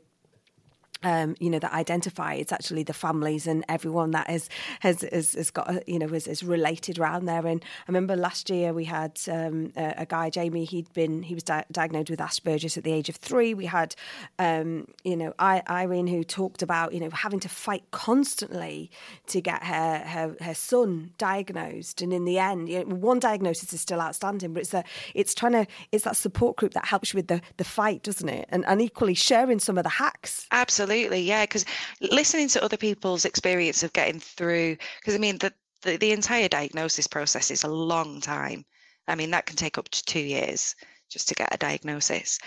um, 1.03 1.35
you 1.39 1.49
know, 1.49 1.59
that 1.59 1.73
identify. 1.73 2.33
It's 2.33 2.51
actually 2.51 2.83
the 2.83 2.93
families 2.93 3.47
and 3.47 3.63
everyone 3.67 4.11
that 4.11 4.29
is, 4.29 4.49
has, 4.79 5.01
has, 5.11 5.33
has 5.33 5.51
got, 5.51 5.87
you 5.87 5.99
know, 5.99 6.07
is, 6.07 6.27
is 6.27 6.43
related 6.43 6.99
around 6.99 7.25
there. 7.25 7.45
And 7.45 7.63
I 7.63 7.83
remember 7.87 8.15
last 8.15 8.49
year 8.49 8.73
we 8.73 8.85
had 8.85 9.19
um, 9.29 9.71
a, 9.75 9.93
a 9.97 10.05
guy, 10.05 10.29
Jamie, 10.29 10.65
he'd 10.65 10.91
been, 10.93 11.23
he 11.23 11.33
was 11.33 11.43
di- 11.43 11.65
diagnosed 11.71 12.09
with 12.09 12.19
Asperger's 12.19 12.77
at 12.77 12.83
the 12.83 12.93
age 12.93 13.09
of 13.09 13.15
three. 13.15 13.53
We 13.53 13.65
had, 13.65 13.95
um, 14.39 14.87
you 15.03 15.15
know, 15.15 15.33
I, 15.39 15.63
Irene 15.69 16.07
who 16.07 16.23
talked 16.23 16.61
about, 16.61 16.93
you 16.93 16.99
know, 16.99 17.09
having 17.09 17.39
to 17.41 17.49
fight 17.49 17.83
constantly 17.91 18.91
to 19.27 19.41
get 19.41 19.63
her, 19.63 19.99
her, 19.99 20.35
her 20.41 20.53
son 20.53 21.11
diagnosed. 21.17 22.01
And 22.01 22.13
in 22.13 22.25
the 22.25 22.39
end, 22.39 22.69
you 22.69 22.83
know, 22.83 22.95
one 22.95 23.19
diagnosis 23.19 23.73
is 23.73 23.81
still 23.81 24.01
outstanding, 24.01 24.53
but 24.53 24.61
it's 24.61 24.73
a, 24.73 24.83
it's 25.15 25.33
trying 25.33 25.53
to, 25.53 25.67
it's 25.91 26.03
that 26.03 26.15
support 26.15 26.57
group 26.57 26.73
that 26.73 26.85
helps 26.85 27.13
you 27.13 27.17
with 27.17 27.27
the, 27.27 27.41
the 27.57 27.63
fight, 27.63 28.03
doesn't 28.03 28.29
it? 28.29 28.47
And, 28.49 28.65
and 28.65 28.81
equally 28.81 29.13
sharing 29.13 29.59
some 29.59 29.77
of 29.77 29.83
the 29.83 29.89
hacks. 29.89 30.47
Absolutely, 30.51 30.90
yeah. 30.93 31.43
Because 31.43 31.65
listening 32.01 32.47
to 32.49 32.63
other 32.63 32.77
people's 32.77 33.25
experience 33.25 33.83
of 33.83 33.93
getting 33.93 34.19
through, 34.19 34.77
because 34.99 35.15
I 35.15 35.17
mean, 35.17 35.37
the, 35.37 35.53
the 35.81 35.97
the 35.97 36.11
entire 36.11 36.47
diagnosis 36.47 37.07
process 37.07 37.51
is 37.51 37.63
a 37.63 37.69
long 37.69 38.21
time. 38.21 38.65
I 39.07 39.15
mean, 39.15 39.31
that 39.31 39.45
can 39.45 39.55
take 39.55 39.77
up 39.77 39.89
to 39.89 40.03
two 40.03 40.19
years 40.19 40.75
just 41.09 41.27
to 41.29 41.35
get 41.35 41.53
a 41.53 41.57
diagnosis. 41.57 42.39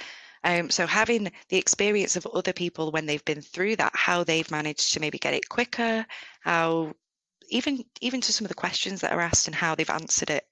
Um, 0.45 0.71
so 0.71 0.87
having 0.87 1.33
the 1.49 1.57
experience 1.57 2.17
of 2.17 2.27
other 2.27 2.53
people 2.53 2.93
when 2.93 3.07
they've 3.07 3.25
been 3.25 3.41
through 3.41 3.77
that, 3.77 3.93
how 3.95 4.25
they've 4.25 4.51
managed 4.51 4.93
to 4.93 5.01
maybe 5.01 5.19
get 5.19 5.35
it 5.35 5.49
quicker, 5.49 6.07
how 6.43 6.93
even 7.49 7.85
even 8.01 8.21
to 8.21 8.33
some 8.33 8.45
of 8.45 8.51
the 8.51 8.55
questions 8.55 9.01
that 9.01 9.13
are 9.13 9.21
asked 9.21 9.47
and 9.47 9.55
how 9.55 9.75
they've 9.75 9.89
answered 9.91 10.31
it, 10.31 10.45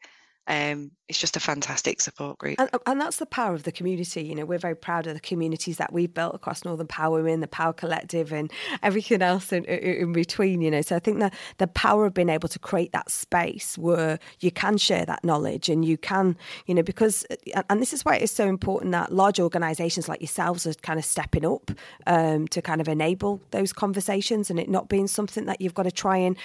um, 0.46 0.90
it's 1.08 1.18
just 1.18 1.36
a 1.36 1.40
fantastic 1.40 2.00
support 2.00 2.38
group. 2.38 2.58
And, 2.58 2.70
and 2.86 3.00
that's 3.00 3.18
the 3.18 3.26
power 3.26 3.54
of 3.54 3.64
the 3.64 3.72
community. 3.72 4.22
You 4.22 4.34
know, 4.34 4.44
we're 4.46 4.58
very 4.58 4.74
proud 4.74 5.06
of 5.06 5.14
the 5.14 5.20
communities 5.20 5.76
that 5.76 5.92
we've 5.92 6.12
built 6.12 6.34
across 6.34 6.64
Northern 6.64 6.86
Power 6.86 7.18
Women, 7.22 7.40
the 7.40 7.46
Power 7.46 7.72
Collective, 7.72 8.32
and 8.32 8.50
everything 8.82 9.22
else 9.22 9.52
in, 9.52 9.64
in 9.66 10.12
between. 10.12 10.62
You 10.62 10.70
know, 10.70 10.80
so 10.80 10.96
I 10.96 11.00
think 11.00 11.20
that 11.20 11.34
the 11.58 11.66
power 11.66 12.06
of 12.06 12.14
being 12.14 12.30
able 12.30 12.48
to 12.48 12.58
create 12.58 12.92
that 12.92 13.10
space 13.10 13.76
where 13.76 14.18
you 14.40 14.50
can 14.50 14.78
share 14.78 15.04
that 15.04 15.22
knowledge 15.22 15.68
and 15.68 15.84
you 15.84 15.98
can, 15.98 16.36
you 16.66 16.74
know, 16.74 16.82
because 16.82 17.24
and- 17.54 17.64
and 17.68 17.80
this 17.80 17.92
is 17.92 18.04
why 18.04 18.16
it's 18.16 18.32
so 18.32 18.46
important 18.48 18.92
that 18.92 19.12
large 19.12 19.38
organisations 19.38 20.08
like 20.08 20.20
yourselves 20.20 20.66
are 20.66 20.74
kind 20.74 20.98
of 20.98 21.04
stepping 21.04 21.44
up 21.44 21.70
um, 22.06 22.48
to 22.48 22.62
kind 22.62 22.80
of 22.80 22.88
enable 22.88 23.40
those 23.50 23.72
conversations 23.72 24.50
and 24.50 24.58
it 24.58 24.68
not 24.68 24.88
being 24.88 25.06
something 25.06 25.44
that 25.46 25.60
you've 25.60 25.74
got 25.74 25.84
to 25.84 25.92
try 25.92 26.16
and 26.16 26.36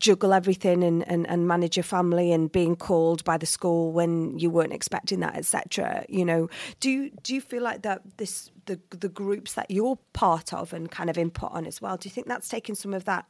juggle 0.00 0.32
everything 0.32 0.82
and, 0.82 1.06
and, 1.08 1.26
and 1.28 1.46
manage 1.48 1.76
your 1.76 1.84
family 1.84 2.32
and 2.32 2.52
being 2.52 2.76
called 2.76 3.24
by 3.24 3.36
the 3.38 3.45
school 3.46 3.92
when 3.92 4.38
you 4.38 4.50
weren't 4.50 4.72
expecting 4.72 5.20
that, 5.20 5.36
etc. 5.36 6.04
You 6.08 6.24
know, 6.24 6.48
do 6.80 6.90
you 6.90 7.10
do 7.22 7.34
you 7.34 7.40
feel 7.40 7.62
like 7.62 7.82
that 7.82 8.02
this 8.18 8.50
the 8.66 8.78
the 8.90 9.08
groups 9.08 9.54
that 9.54 9.70
you're 9.70 9.98
part 10.12 10.52
of 10.52 10.72
and 10.72 10.90
kind 10.90 11.08
of 11.08 11.16
input 11.16 11.52
on 11.52 11.66
as 11.66 11.80
well? 11.80 11.96
Do 11.96 12.08
you 12.08 12.12
think 12.12 12.26
that's 12.26 12.48
taken 12.48 12.74
some 12.74 12.94
of 12.94 13.04
that? 13.04 13.26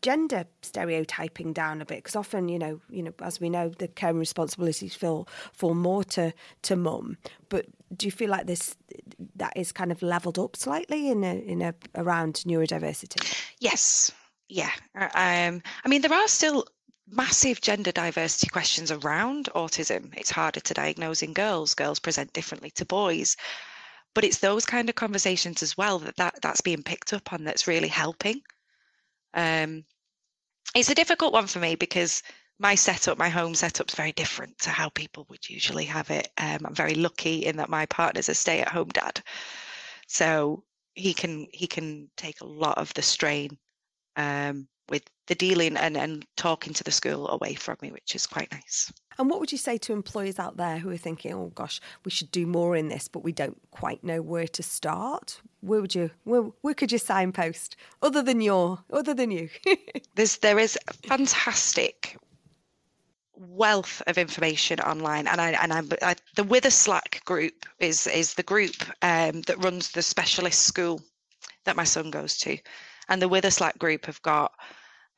gender 0.00 0.44
stereotyping 0.62 1.52
down 1.52 1.80
a 1.80 1.84
bit 1.84 1.98
because 1.98 2.16
often 2.16 2.48
you 2.48 2.58
know 2.58 2.80
you 2.90 3.04
know 3.04 3.12
as 3.22 3.40
we 3.40 3.48
know 3.48 3.68
the 3.68 3.86
care 3.86 4.10
and 4.10 4.18
responsibilities 4.18 4.96
fall 4.96 5.28
fall 5.52 5.74
more 5.74 6.02
to 6.02 6.32
to 6.62 6.74
mum 6.74 7.16
but 7.48 7.66
do 7.96 8.04
you 8.08 8.10
feel 8.10 8.28
like 8.28 8.48
this 8.48 8.74
that 9.36 9.52
is 9.54 9.70
kind 9.70 9.92
of 9.92 10.02
leveled 10.02 10.40
up 10.40 10.56
slightly 10.56 11.08
in 11.08 11.22
a 11.22 11.36
in 11.46 11.62
a 11.62 11.72
around 11.94 12.34
neurodiversity 12.48 13.20
Yes, 13.60 14.10
yeah. 14.48 14.70
uh, 14.98 15.08
Um, 15.14 15.62
I 15.84 15.88
mean, 15.88 16.02
there 16.02 16.12
are 16.12 16.26
still 16.26 16.66
massive 17.12 17.60
gender 17.60 17.92
diversity 17.92 18.48
questions 18.48 18.90
around 18.90 19.50
autism. 19.54 20.12
It's 20.16 20.30
harder 20.30 20.60
to 20.60 20.74
diagnose 20.74 21.22
in 21.22 21.34
girls. 21.34 21.74
Girls 21.74 22.00
present 22.00 22.32
differently 22.32 22.70
to 22.72 22.84
boys. 22.84 23.36
But 24.14 24.24
it's 24.24 24.38
those 24.38 24.66
kind 24.66 24.88
of 24.88 24.94
conversations 24.94 25.62
as 25.62 25.76
well 25.76 25.98
that, 26.00 26.16
that 26.16 26.34
that's 26.42 26.60
being 26.60 26.82
picked 26.82 27.12
up 27.12 27.32
on 27.32 27.44
that's 27.44 27.66
really 27.66 27.88
helping. 27.88 28.42
Um, 29.34 29.84
it's 30.74 30.90
a 30.90 30.94
difficult 30.94 31.32
one 31.32 31.46
for 31.46 31.58
me 31.58 31.74
because 31.74 32.22
my 32.58 32.74
setup, 32.74 33.18
my 33.18 33.28
home 33.28 33.54
setup's 33.54 33.94
very 33.94 34.12
different 34.12 34.58
to 34.60 34.70
how 34.70 34.88
people 34.90 35.26
would 35.28 35.48
usually 35.48 35.84
have 35.84 36.10
it. 36.10 36.30
Um, 36.38 36.60
I'm 36.64 36.74
very 36.74 36.94
lucky 36.94 37.44
in 37.44 37.56
that 37.56 37.68
my 37.68 37.86
partner's 37.86 38.28
a 38.28 38.34
stay-at-home 38.34 38.90
dad, 38.90 39.22
so 40.06 40.64
he 40.94 41.14
can 41.14 41.48
he 41.52 41.66
can 41.66 42.08
take 42.16 42.40
a 42.40 42.46
lot 42.46 42.78
of 42.78 42.92
the 42.94 43.02
strain 43.02 43.58
um, 44.16 44.68
with 44.88 45.02
the 45.32 45.46
dealing 45.46 45.76
and 45.78 45.96
and 45.96 46.26
talking 46.36 46.74
to 46.74 46.84
the 46.84 46.90
school 46.90 47.28
away 47.28 47.54
from 47.54 47.76
me, 47.80 47.90
which 47.90 48.14
is 48.14 48.26
quite 48.26 48.52
nice. 48.52 48.92
and 49.18 49.30
what 49.30 49.40
would 49.40 49.50
you 49.50 49.58
say 49.58 49.78
to 49.78 49.92
employers 49.92 50.38
out 50.38 50.56
there 50.58 50.78
who 50.78 50.90
are 50.90 50.96
thinking 50.96 51.32
oh 51.32 51.50
gosh 51.54 51.80
we 52.04 52.10
should 52.10 52.30
do 52.30 52.46
more 52.46 52.76
in 52.76 52.88
this 52.88 53.08
but 53.08 53.24
we 53.24 53.32
don't 53.32 53.60
quite 53.70 54.04
know 54.04 54.20
where 54.20 54.48
to 54.48 54.62
start? 54.62 55.40
Where 55.60 55.80
would 55.80 55.94
you 55.94 56.10
where, 56.24 56.42
where 56.60 56.74
could 56.74 56.92
you 56.92 56.98
signpost 56.98 57.76
other 58.02 58.22
than 58.22 58.42
your 58.42 58.84
other 58.92 59.14
than 59.14 59.30
you? 59.30 59.48
There's 60.16 60.36
there 60.38 60.58
is 60.58 60.78
fantastic 61.08 62.18
wealth 63.34 64.02
of 64.06 64.18
information 64.18 64.80
online, 64.80 65.26
and 65.26 65.40
I 65.40 65.50
and 65.52 65.72
I'm 65.72 65.88
I, 66.02 66.14
the 66.36 66.44
Witherslack 66.44 67.24
group 67.24 67.64
is 67.78 68.06
is 68.06 68.34
the 68.34 68.42
group 68.42 68.76
um, 69.00 69.40
that 69.42 69.64
runs 69.64 69.92
the 69.92 70.02
specialist 70.02 70.62
school 70.62 71.00
that 71.64 71.76
my 71.76 71.84
son 71.84 72.10
goes 72.10 72.36
to, 72.38 72.58
and 73.08 73.22
the 73.22 73.30
Witherslack 73.30 73.78
group 73.78 74.04
have 74.06 74.20
got 74.22 74.52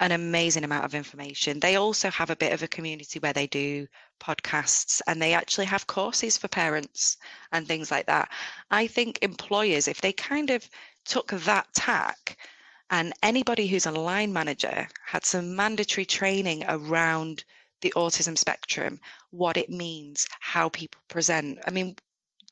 an 0.01 0.13
amazing 0.13 0.65
amount 0.65 0.85
of 0.85 0.95
information. 0.95 1.61
They 1.61 1.77
also 1.77 2.11
have 2.11 2.31
a 2.31 2.37
bit 2.37 2.53
of 2.53 2.63
a 2.63 2.69
community 2.69 3.21
where 3.21 3.33
they 3.33 3.47
do 3.47 3.87
podcasts 4.21 5.01
and 5.07 5.23
they 5.23 5.35
actually 5.35 5.67
have 5.67 5.87
courses 5.87 6.37
for 6.37 6.49
parents 6.49 7.17
and 7.53 7.67
things 7.67 7.91
like 7.91 8.07
that. 8.07 8.29
I 8.71 8.89
think 8.89 9.21
employers, 9.23 9.87
if 9.87 10.01
they 10.01 10.13
kind 10.13 10.51
of 10.51 10.69
took 11.05 11.29
that 11.29 11.69
tack 11.75 12.37
and 12.91 13.13
anybody 13.23 13.69
who's 13.69 13.87
a 13.87 13.93
line 13.93 14.33
manager 14.33 14.89
had 15.07 15.25
some 15.25 15.55
mandatory 15.55 16.05
training 16.05 16.65
around 16.69 17.45
the 17.81 17.93
autism 17.97 18.37
spectrum, 18.37 18.99
what 19.31 19.57
it 19.57 19.71
means, 19.71 20.27
how 20.41 20.69
people 20.71 21.01
present. 21.09 21.59
I 21.67 21.71
mean, 21.71 21.97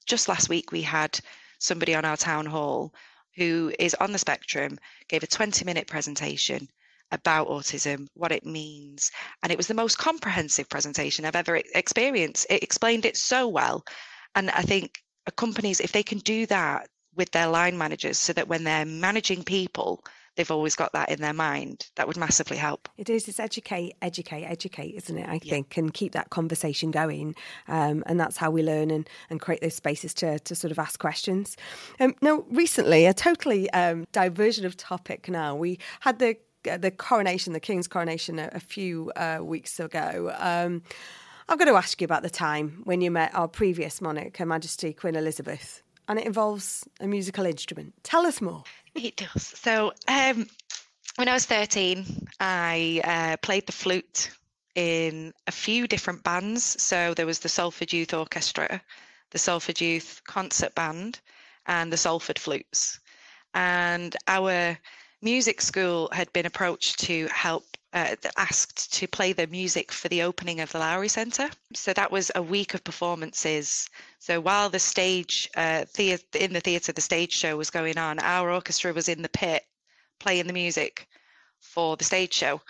just 0.07 0.29
last 0.29 0.49
week 0.49 0.71
we 0.71 0.83
had 0.83 1.19
somebody 1.59 1.95
on 1.95 2.05
our 2.05 2.17
town 2.17 2.47
hall 2.47 2.95
who 3.35 3.73
is 3.79 3.95
on 3.95 4.13
the 4.13 4.19
spectrum, 4.19 4.79
gave 5.09 5.23
a 5.23 5.27
20 5.27 5.65
minute 5.65 5.87
presentation 5.87 6.69
about 7.13 7.49
autism, 7.49 8.09
what 8.15 8.33
it 8.33 8.45
means. 8.45 9.11
And 9.43 9.53
it 9.53 9.59
was 9.59 9.69
the 9.69 9.75
most 9.75 9.99
comprehensive 9.99 10.69
presentation 10.69 11.25
I've 11.25 11.37
ever 11.37 11.61
experienced. 11.75 12.47
It 12.51 12.63
explained 12.63 13.05
it 13.05 13.17
so 13.17 13.47
well. 13.47 13.85
And 14.35 14.51
I 14.51 14.63
think 14.63 15.03
uh, 15.27 15.31
companies, 15.37 15.79
if 15.81 15.93
they 15.93 16.03
can 16.03 16.19
do 16.19 16.47
that 16.47 16.89
with 17.15 17.31
their 17.33 17.47
line 17.47 17.77
managers 17.77 18.19
so 18.19 18.33
that 18.33 18.49
when 18.49 18.65
they're 18.65 18.87
managing 18.87 19.45
people, 19.45 20.03
they've 20.37 20.51
always 20.51 20.75
got 20.75 20.93
that 20.95 21.11
in 21.11 21.21
their 21.21 21.35
mind, 21.35 21.91
that 21.97 22.07
would 22.07 22.17
massively 22.17 22.57
help. 22.57 22.89
It 22.97 23.11
is. 23.11 23.29
It's 23.29 23.39
educate, 23.39 23.95
educate, 24.01 24.45
educate, 24.45 24.95
isn't 24.97 25.19
it? 25.19 25.29
I 25.29 25.39
think, 25.39 25.77
and 25.77 25.93
keep 25.93 26.13
that 26.13 26.31
conversation 26.31 26.91
going. 26.91 27.35
Um, 27.69 28.03
and 28.07 28.19
that's 28.19 28.39
how 28.39 28.51
we 28.51 28.63
learn 28.63 28.91
and, 28.91 29.09
and 29.29 29.41
create 29.41 29.61
those 29.61 29.75
spaces 29.75 30.15
to, 30.15 30.39
to 30.39 30.55
sort 30.55 30.71
of 30.71 30.79
ask 30.79 30.99
questions. 30.99 31.59
Um, 32.01 32.15
now, 32.23 32.47
recently, 32.51 33.05
a 33.05 33.13
totally 33.13 33.71
um, 33.73 34.07
diversion 34.13 34.65
of 34.65 34.77
topic 34.79 35.29
now. 35.29 35.55
We 35.55 35.79
had 36.01 36.19
the 36.19 36.37
the 36.65 36.91
coronation, 36.91 37.53
the 37.53 37.61
King's 37.61 37.89
coronation, 37.89 38.39
a, 38.39 38.51
a 38.53 38.61
few 38.61 39.11
uh, 39.17 39.39
weeks 39.43 39.79
ago. 39.81 40.35
Um, 40.39 40.83
I'm 41.49 41.59
going 41.59 41.69
to 41.69 41.77
ask 41.77 42.01
you 42.01 42.05
about 42.05 42.23
the 42.23 42.31
time 42.31 42.81
when 42.85 43.01
you 43.01 43.11
met 43.11 43.35
our 43.35 43.49
previous 43.49 44.01
monarch, 44.01 44.37
Her 44.37 44.47
Majesty 44.47 44.93
Queen 44.93 45.17
Elizabeth, 45.17 45.83
and 46.09 46.19
it 46.19 46.27
involves 46.27 46.87
a 47.01 47.07
musical 47.07 47.45
instrument. 47.45 47.95
Tell 48.05 48.27
us 48.27 48.41
more. 48.41 48.65
It 48.95 49.17
does. 49.17 49.43
So, 49.43 49.93
um, 50.09 50.47
when 51.17 51.29
I 51.29 51.35
was 51.35 51.47
13, 51.47 52.29
I 52.41 53.01
uh, 53.05 53.37
played 53.39 53.67
the 53.67 53.73
flute 53.73 54.31
in 54.75 55.35
a 55.47 55.53
few 55.53 55.87
different 55.87 56.23
bands. 56.23 56.83
So, 56.83 57.15
there 57.15 57.27
was 57.27 57.41
the 57.41 57.49
Salford 57.49 57.93
Youth 57.93 58.15
Orchestra, 58.15 58.81
the 59.31 59.39
Salford 59.39 59.81
Youth 59.81 60.23
Concert 60.27 60.75
Band, 60.75 61.21
and 61.67 61.93
the 61.93 61.97
Salford 61.97 62.39
Flutes. 62.39 63.01
And 63.55 64.17
our 64.29 64.79
music 65.23 65.61
school 65.61 66.09
had 66.13 66.33
been 66.33 66.47
approached 66.47 66.99
to 67.01 67.29
help. 67.29 67.65
Uh, 67.95 68.17
asked 68.39 68.91
to 68.91 69.07
play 69.07 69.35
the 69.35 69.47
music 69.49 69.93
for 69.93 70.09
the 70.09 70.23
opening 70.23 70.61
of 70.61 70.73
the 70.73 70.79
Lowry 70.79 71.09
Centre. 71.09 71.51
So 71.75 71.93
that 71.93 72.11
was 72.11 72.31
a 72.35 72.41
week 72.41 72.73
of 72.73 72.83
performances. 72.83 73.87
So 74.19 74.41
while 74.41 74.71
the 74.71 74.79
stage, 74.79 75.47
uh, 75.59 75.85
thea- 75.85 76.19
in 76.33 76.55
the 76.55 76.61
theatre, 76.61 76.93
the 76.93 77.03
stage 77.03 77.35
show 77.35 77.55
was 77.55 77.69
going 77.69 77.99
on, 77.99 78.19
our 78.21 78.51
orchestra 78.51 78.95
was 78.95 79.11
in 79.11 79.21
the 79.21 79.29
pit 79.29 79.63
playing 80.21 80.47
the 80.47 80.55
music 80.55 81.07
for 81.61 81.99
the 81.99 82.05
stage 82.05 82.33
show. 82.33 82.63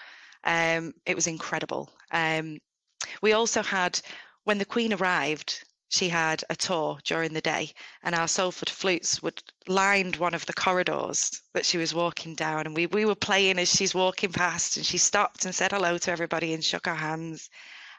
Um, 0.42 0.92
it 1.06 1.14
was 1.14 1.28
incredible. 1.28 1.88
Um, 2.10 2.58
we 3.22 3.32
also 3.32 3.62
had, 3.62 4.00
when 4.42 4.58
the 4.58 4.64
Queen 4.64 4.92
arrived, 4.92 5.64
she 5.92 6.08
had 6.08 6.42
a 6.48 6.56
tour 6.56 6.98
during 7.04 7.34
the 7.34 7.42
day, 7.42 7.70
and 8.02 8.14
our 8.14 8.26
Salford 8.26 8.70
flutes 8.70 9.22
would 9.22 9.42
lined 9.68 10.16
one 10.16 10.32
of 10.32 10.46
the 10.46 10.54
corridors 10.54 11.42
that 11.52 11.66
she 11.66 11.76
was 11.76 11.92
walking 11.92 12.34
down, 12.34 12.64
and 12.64 12.74
we 12.74 12.86
we 12.86 13.04
were 13.04 13.14
playing 13.14 13.58
as 13.58 13.68
she's 13.68 13.94
walking 13.94 14.32
past, 14.32 14.78
and 14.78 14.86
she 14.86 14.96
stopped 14.96 15.44
and 15.44 15.54
said 15.54 15.70
hello 15.70 15.98
to 15.98 16.10
everybody 16.10 16.54
and 16.54 16.64
shook 16.64 16.88
our 16.88 16.94
hands. 16.94 17.50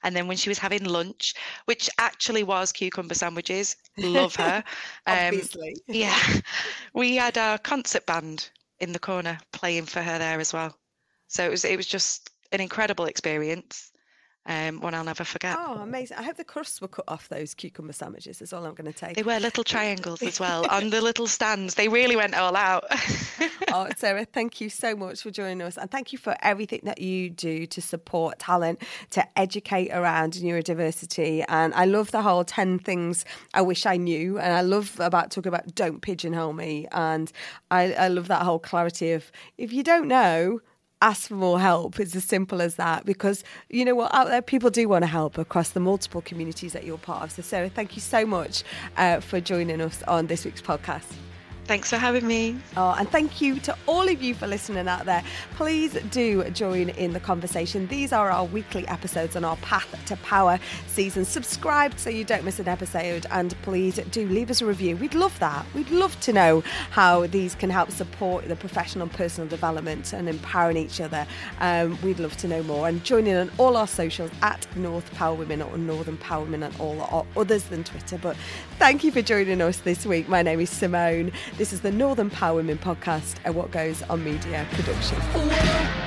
And 0.02 0.16
then 0.16 0.28
when 0.28 0.38
she 0.38 0.50
was 0.50 0.58
having 0.58 0.84
lunch, 0.86 1.36
which 1.66 1.88
actually 2.00 2.44
was 2.44 2.72
cucumber 2.72 3.14
sandwiches, 3.14 3.76
love 3.98 4.36
her. 4.36 4.64
Um, 5.06 5.16
Obviously. 5.28 5.76
yeah, 5.88 6.20
we 6.96 7.16
had 7.18 7.38
our 7.38 7.60
concert 7.60 8.06
band 8.08 8.50
in 8.80 8.92
the 8.92 9.00
corner 9.00 9.38
playing 9.52 9.86
for 9.86 10.02
her 10.02 10.18
there 10.18 10.40
as 10.40 10.52
well. 10.52 10.76
So 11.28 11.46
it 11.46 11.50
was 11.52 11.64
it 11.64 11.78
was 11.78 11.88
just 11.88 12.32
an 12.52 12.60
incredible 12.60 13.06
experience, 13.06 13.92
um, 14.46 14.82
one 14.82 14.94
I'll 14.94 15.06
never 15.06 15.24
forget. 15.24 15.56
Oh, 15.58 15.76
amazing. 15.76 16.18
I 16.18 16.24
hope 16.24 16.36
the 16.36 16.44
crusts 16.44 16.82
were 16.82 16.90
cut 16.90 17.06
off 17.08 17.30
those 17.30 17.54
cucumber 17.54 17.94
sandwiches, 17.94 18.42
is 18.42 18.52
all 18.52 18.66
I'm 18.66 18.74
going 18.74 18.92
to 18.92 18.98
take. 18.98 19.16
They 19.16 19.24
were 19.24 19.40
little 19.40 19.64
triangles 19.64 20.22
as 20.22 20.38
well 20.40 20.68
on 20.70 20.90
the 20.90 21.02
little 21.02 21.28
stands. 21.28 21.76
They 21.76 21.88
really 21.88 22.18
went 22.18 22.36
all 22.36 22.56
out. 22.56 22.84
oh, 23.72 23.88
Sarah, 23.96 24.26
thank 24.26 24.60
you 24.60 24.70
so 24.70 24.96
much 24.98 25.22
for 25.22 25.32
joining 25.32 25.62
us. 25.62 25.78
And 25.78 25.90
thank 25.90 26.12
you 26.12 26.18
for 26.18 26.36
everything 26.42 26.82
that 26.84 27.00
you 27.00 27.30
do 27.30 27.66
to 27.68 27.82
support 27.82 28.40
talent, 28.40 28.82
to 29.12 29.26
educate 29.40 29.92
around 29.92 30.34
neurodiversity. 30.34 31.46
And 31.48 31.74
I 31.74 31.86
love 31.86 32.12
the 32.12 32.22
whole 32.22 32.44
10 32.44 32.80
things 32.80 33.24
I 33.54 33.62
wish 33.62 33.86
I 33.86 33.96
knew. 33.96 34.40
And 34.40 34.54
I 34.54 34.62
love 34.62 35.00
about 35.00 35.32
talking 35.32 35.50
about 35.50 35.74
don't 35.74 36.02
pigeonhole 36.02 36.54
me. 36.54 36.88
And 36.92 37.32
I, 37.72 37.94
I 37.94 38.08
love 38.10 38.28
that 38.28 38.42
whole 38.42 38.60
clarity 38.60 39.14
of 39.14 39.32
if 39.58 39.72
you 39.72 39.84
don't 39.84 40.10
know, 40.10 40.60
ask 41.04 41.28
for 41.28 41.36
more 41.36 41.60
help. 41.60 42.00
It's 42.00 42.16
as 42.16 42.24
simple 42.24 42.62
as 42.62 42.76
that 42.76 43.06
because 43.06 43.44
you 43.70 43.84
know 43.86 43.94
what, 43.94 44.14
out 44.14 44.28
there, 44.28 44.42
people 44.42 44.70
do 44.70 44.88
want 44.88 45.04
to 45.04 45.08
help 45.08 45.38
across 45.38 45.70
the 45.70 45.80
multiple 45.80 46.22
communities 46.22 46.74
that 46.74 46.86
you're 46.86 46.98
part 46.98 47.24
of. 47.24 47.32
So, 47.32 47.42
Sarah, 47.42 47.70
thank 47.70 47.96
you 47.96 48.02
so 48.02 48.26
much 48.26 48.64
uh, 48.98 49.20
for 49.20 49.40
joining 49.42 49.82
us 49.82 50.02
on 50.04 50.28
this 50.28 50.46
week's 50.46 50.62
podcast. 50.62 51.12
Thanks 51.66 51.90
for 51.90 51.96
having 51.96 52.28
me. 52.28 52.58
Oh, 52.76 52.94
and 53.00 53.10
thank 53.10 53.40
you 53.40 53.58
to 53.62 53.76
all 53.88 54.10
of 54.10 54.22
you 54.22 54.36
for 54.36 54.48
listening 54.48 54.90
out 54.90 55.06
there. 55.06 55.24
Please 55.56 55.94
do 56.12 56.44
join 56.50 56.90
in 56.90 57.14
the 57.14 57.22
conversation. 57.22 57.88
These 57.88 58.12
are 58.12 58.30
our 58.30 58.44
weekly 58.44 58.86
episodes 58.90 59.38
on 59.38 59.46
our 59.46 59.56
Path 59.58 59.98
to 60.08 60.18
Power 60.18 60.60
season. 60.88 61.24
Subscribe 61.24 61.98
so 61.98 62.10
you 62.10 62.26
don't 62.26 62.44
miss 62.44 62.60
an 62.60 62.68
episode, 62.68 63.26
and 63.32 63.56
please 63.62 63.96
do 64.12 64.28
leave 64.28 64.52
us 64.52 64.62
a 64.62 64.66
review. 64.66 64.98
We'd 64.98 65.16
love 65.16 65.40
that. 65.40 65.66
We'd 65.74 65.90
love 65.90 66.20
to 66.22 66.34
know 66.34 66.64
how 66.92 67.28
these 67.28 67.56
can 67.56 67.70
help 67.70 67.92
support 67.92 68.50
the 68.50 68.58
professional 68.58 69.04
and 69.04 69.14
personal 69.14 69.50
development 69.50 70.12
and 70.12 70.28
empowering 70.28 70.76
each 70.76 71.00
other. 71.00 71.26
Um, 71.62 71.98
we'd 72.02 72.20
love 72.20 72.36
to 72.38 72.48
know 72.50 72.62
more. 72.64 72.90
And 72.90 73.02
join 73.06 73.26
in 73.26 73.38
on 73.38 73.50
all 73.58 73.78
our 73.78 73.88
socials 73.88 74.32
at 74.42 74.68
North 74.76 75.10
Power 75.14 75.34
Women 75.34 75.62
or 75.62 75.78
Northern 75.78 76.18
Power 76.18 76.44
Women 76.44 76.64
and 76.64 76.76
all 76.78 77.26
others 77.38 77.64
than 77.64 77.86
Twitter. 77.86 78.18
But 78.18 78.36
thank 78.80 79.06
you 79.06 79.14
for 79.14 79.22
joining 79.22 79.62
us 79.62 79.78
this 79.78 80.06
week. 80.06 80.28
My 80.28 80.42
name 80.42 80.60
is 80.60 80.70
Simone. 80.70 81.32
This 81.56 81.72
is 81.72 81.82
the 81.82 81.92
Northern 81.92 82.32
Power 82.32 82.56
Women 82.56 82.80
podcast 82.80 83.36
and 83.46 83.54
what 83.54 83.70
goes 83.70 84.02
on 84.04 84.24
media 84.24 84.66
production. 84.72 86.03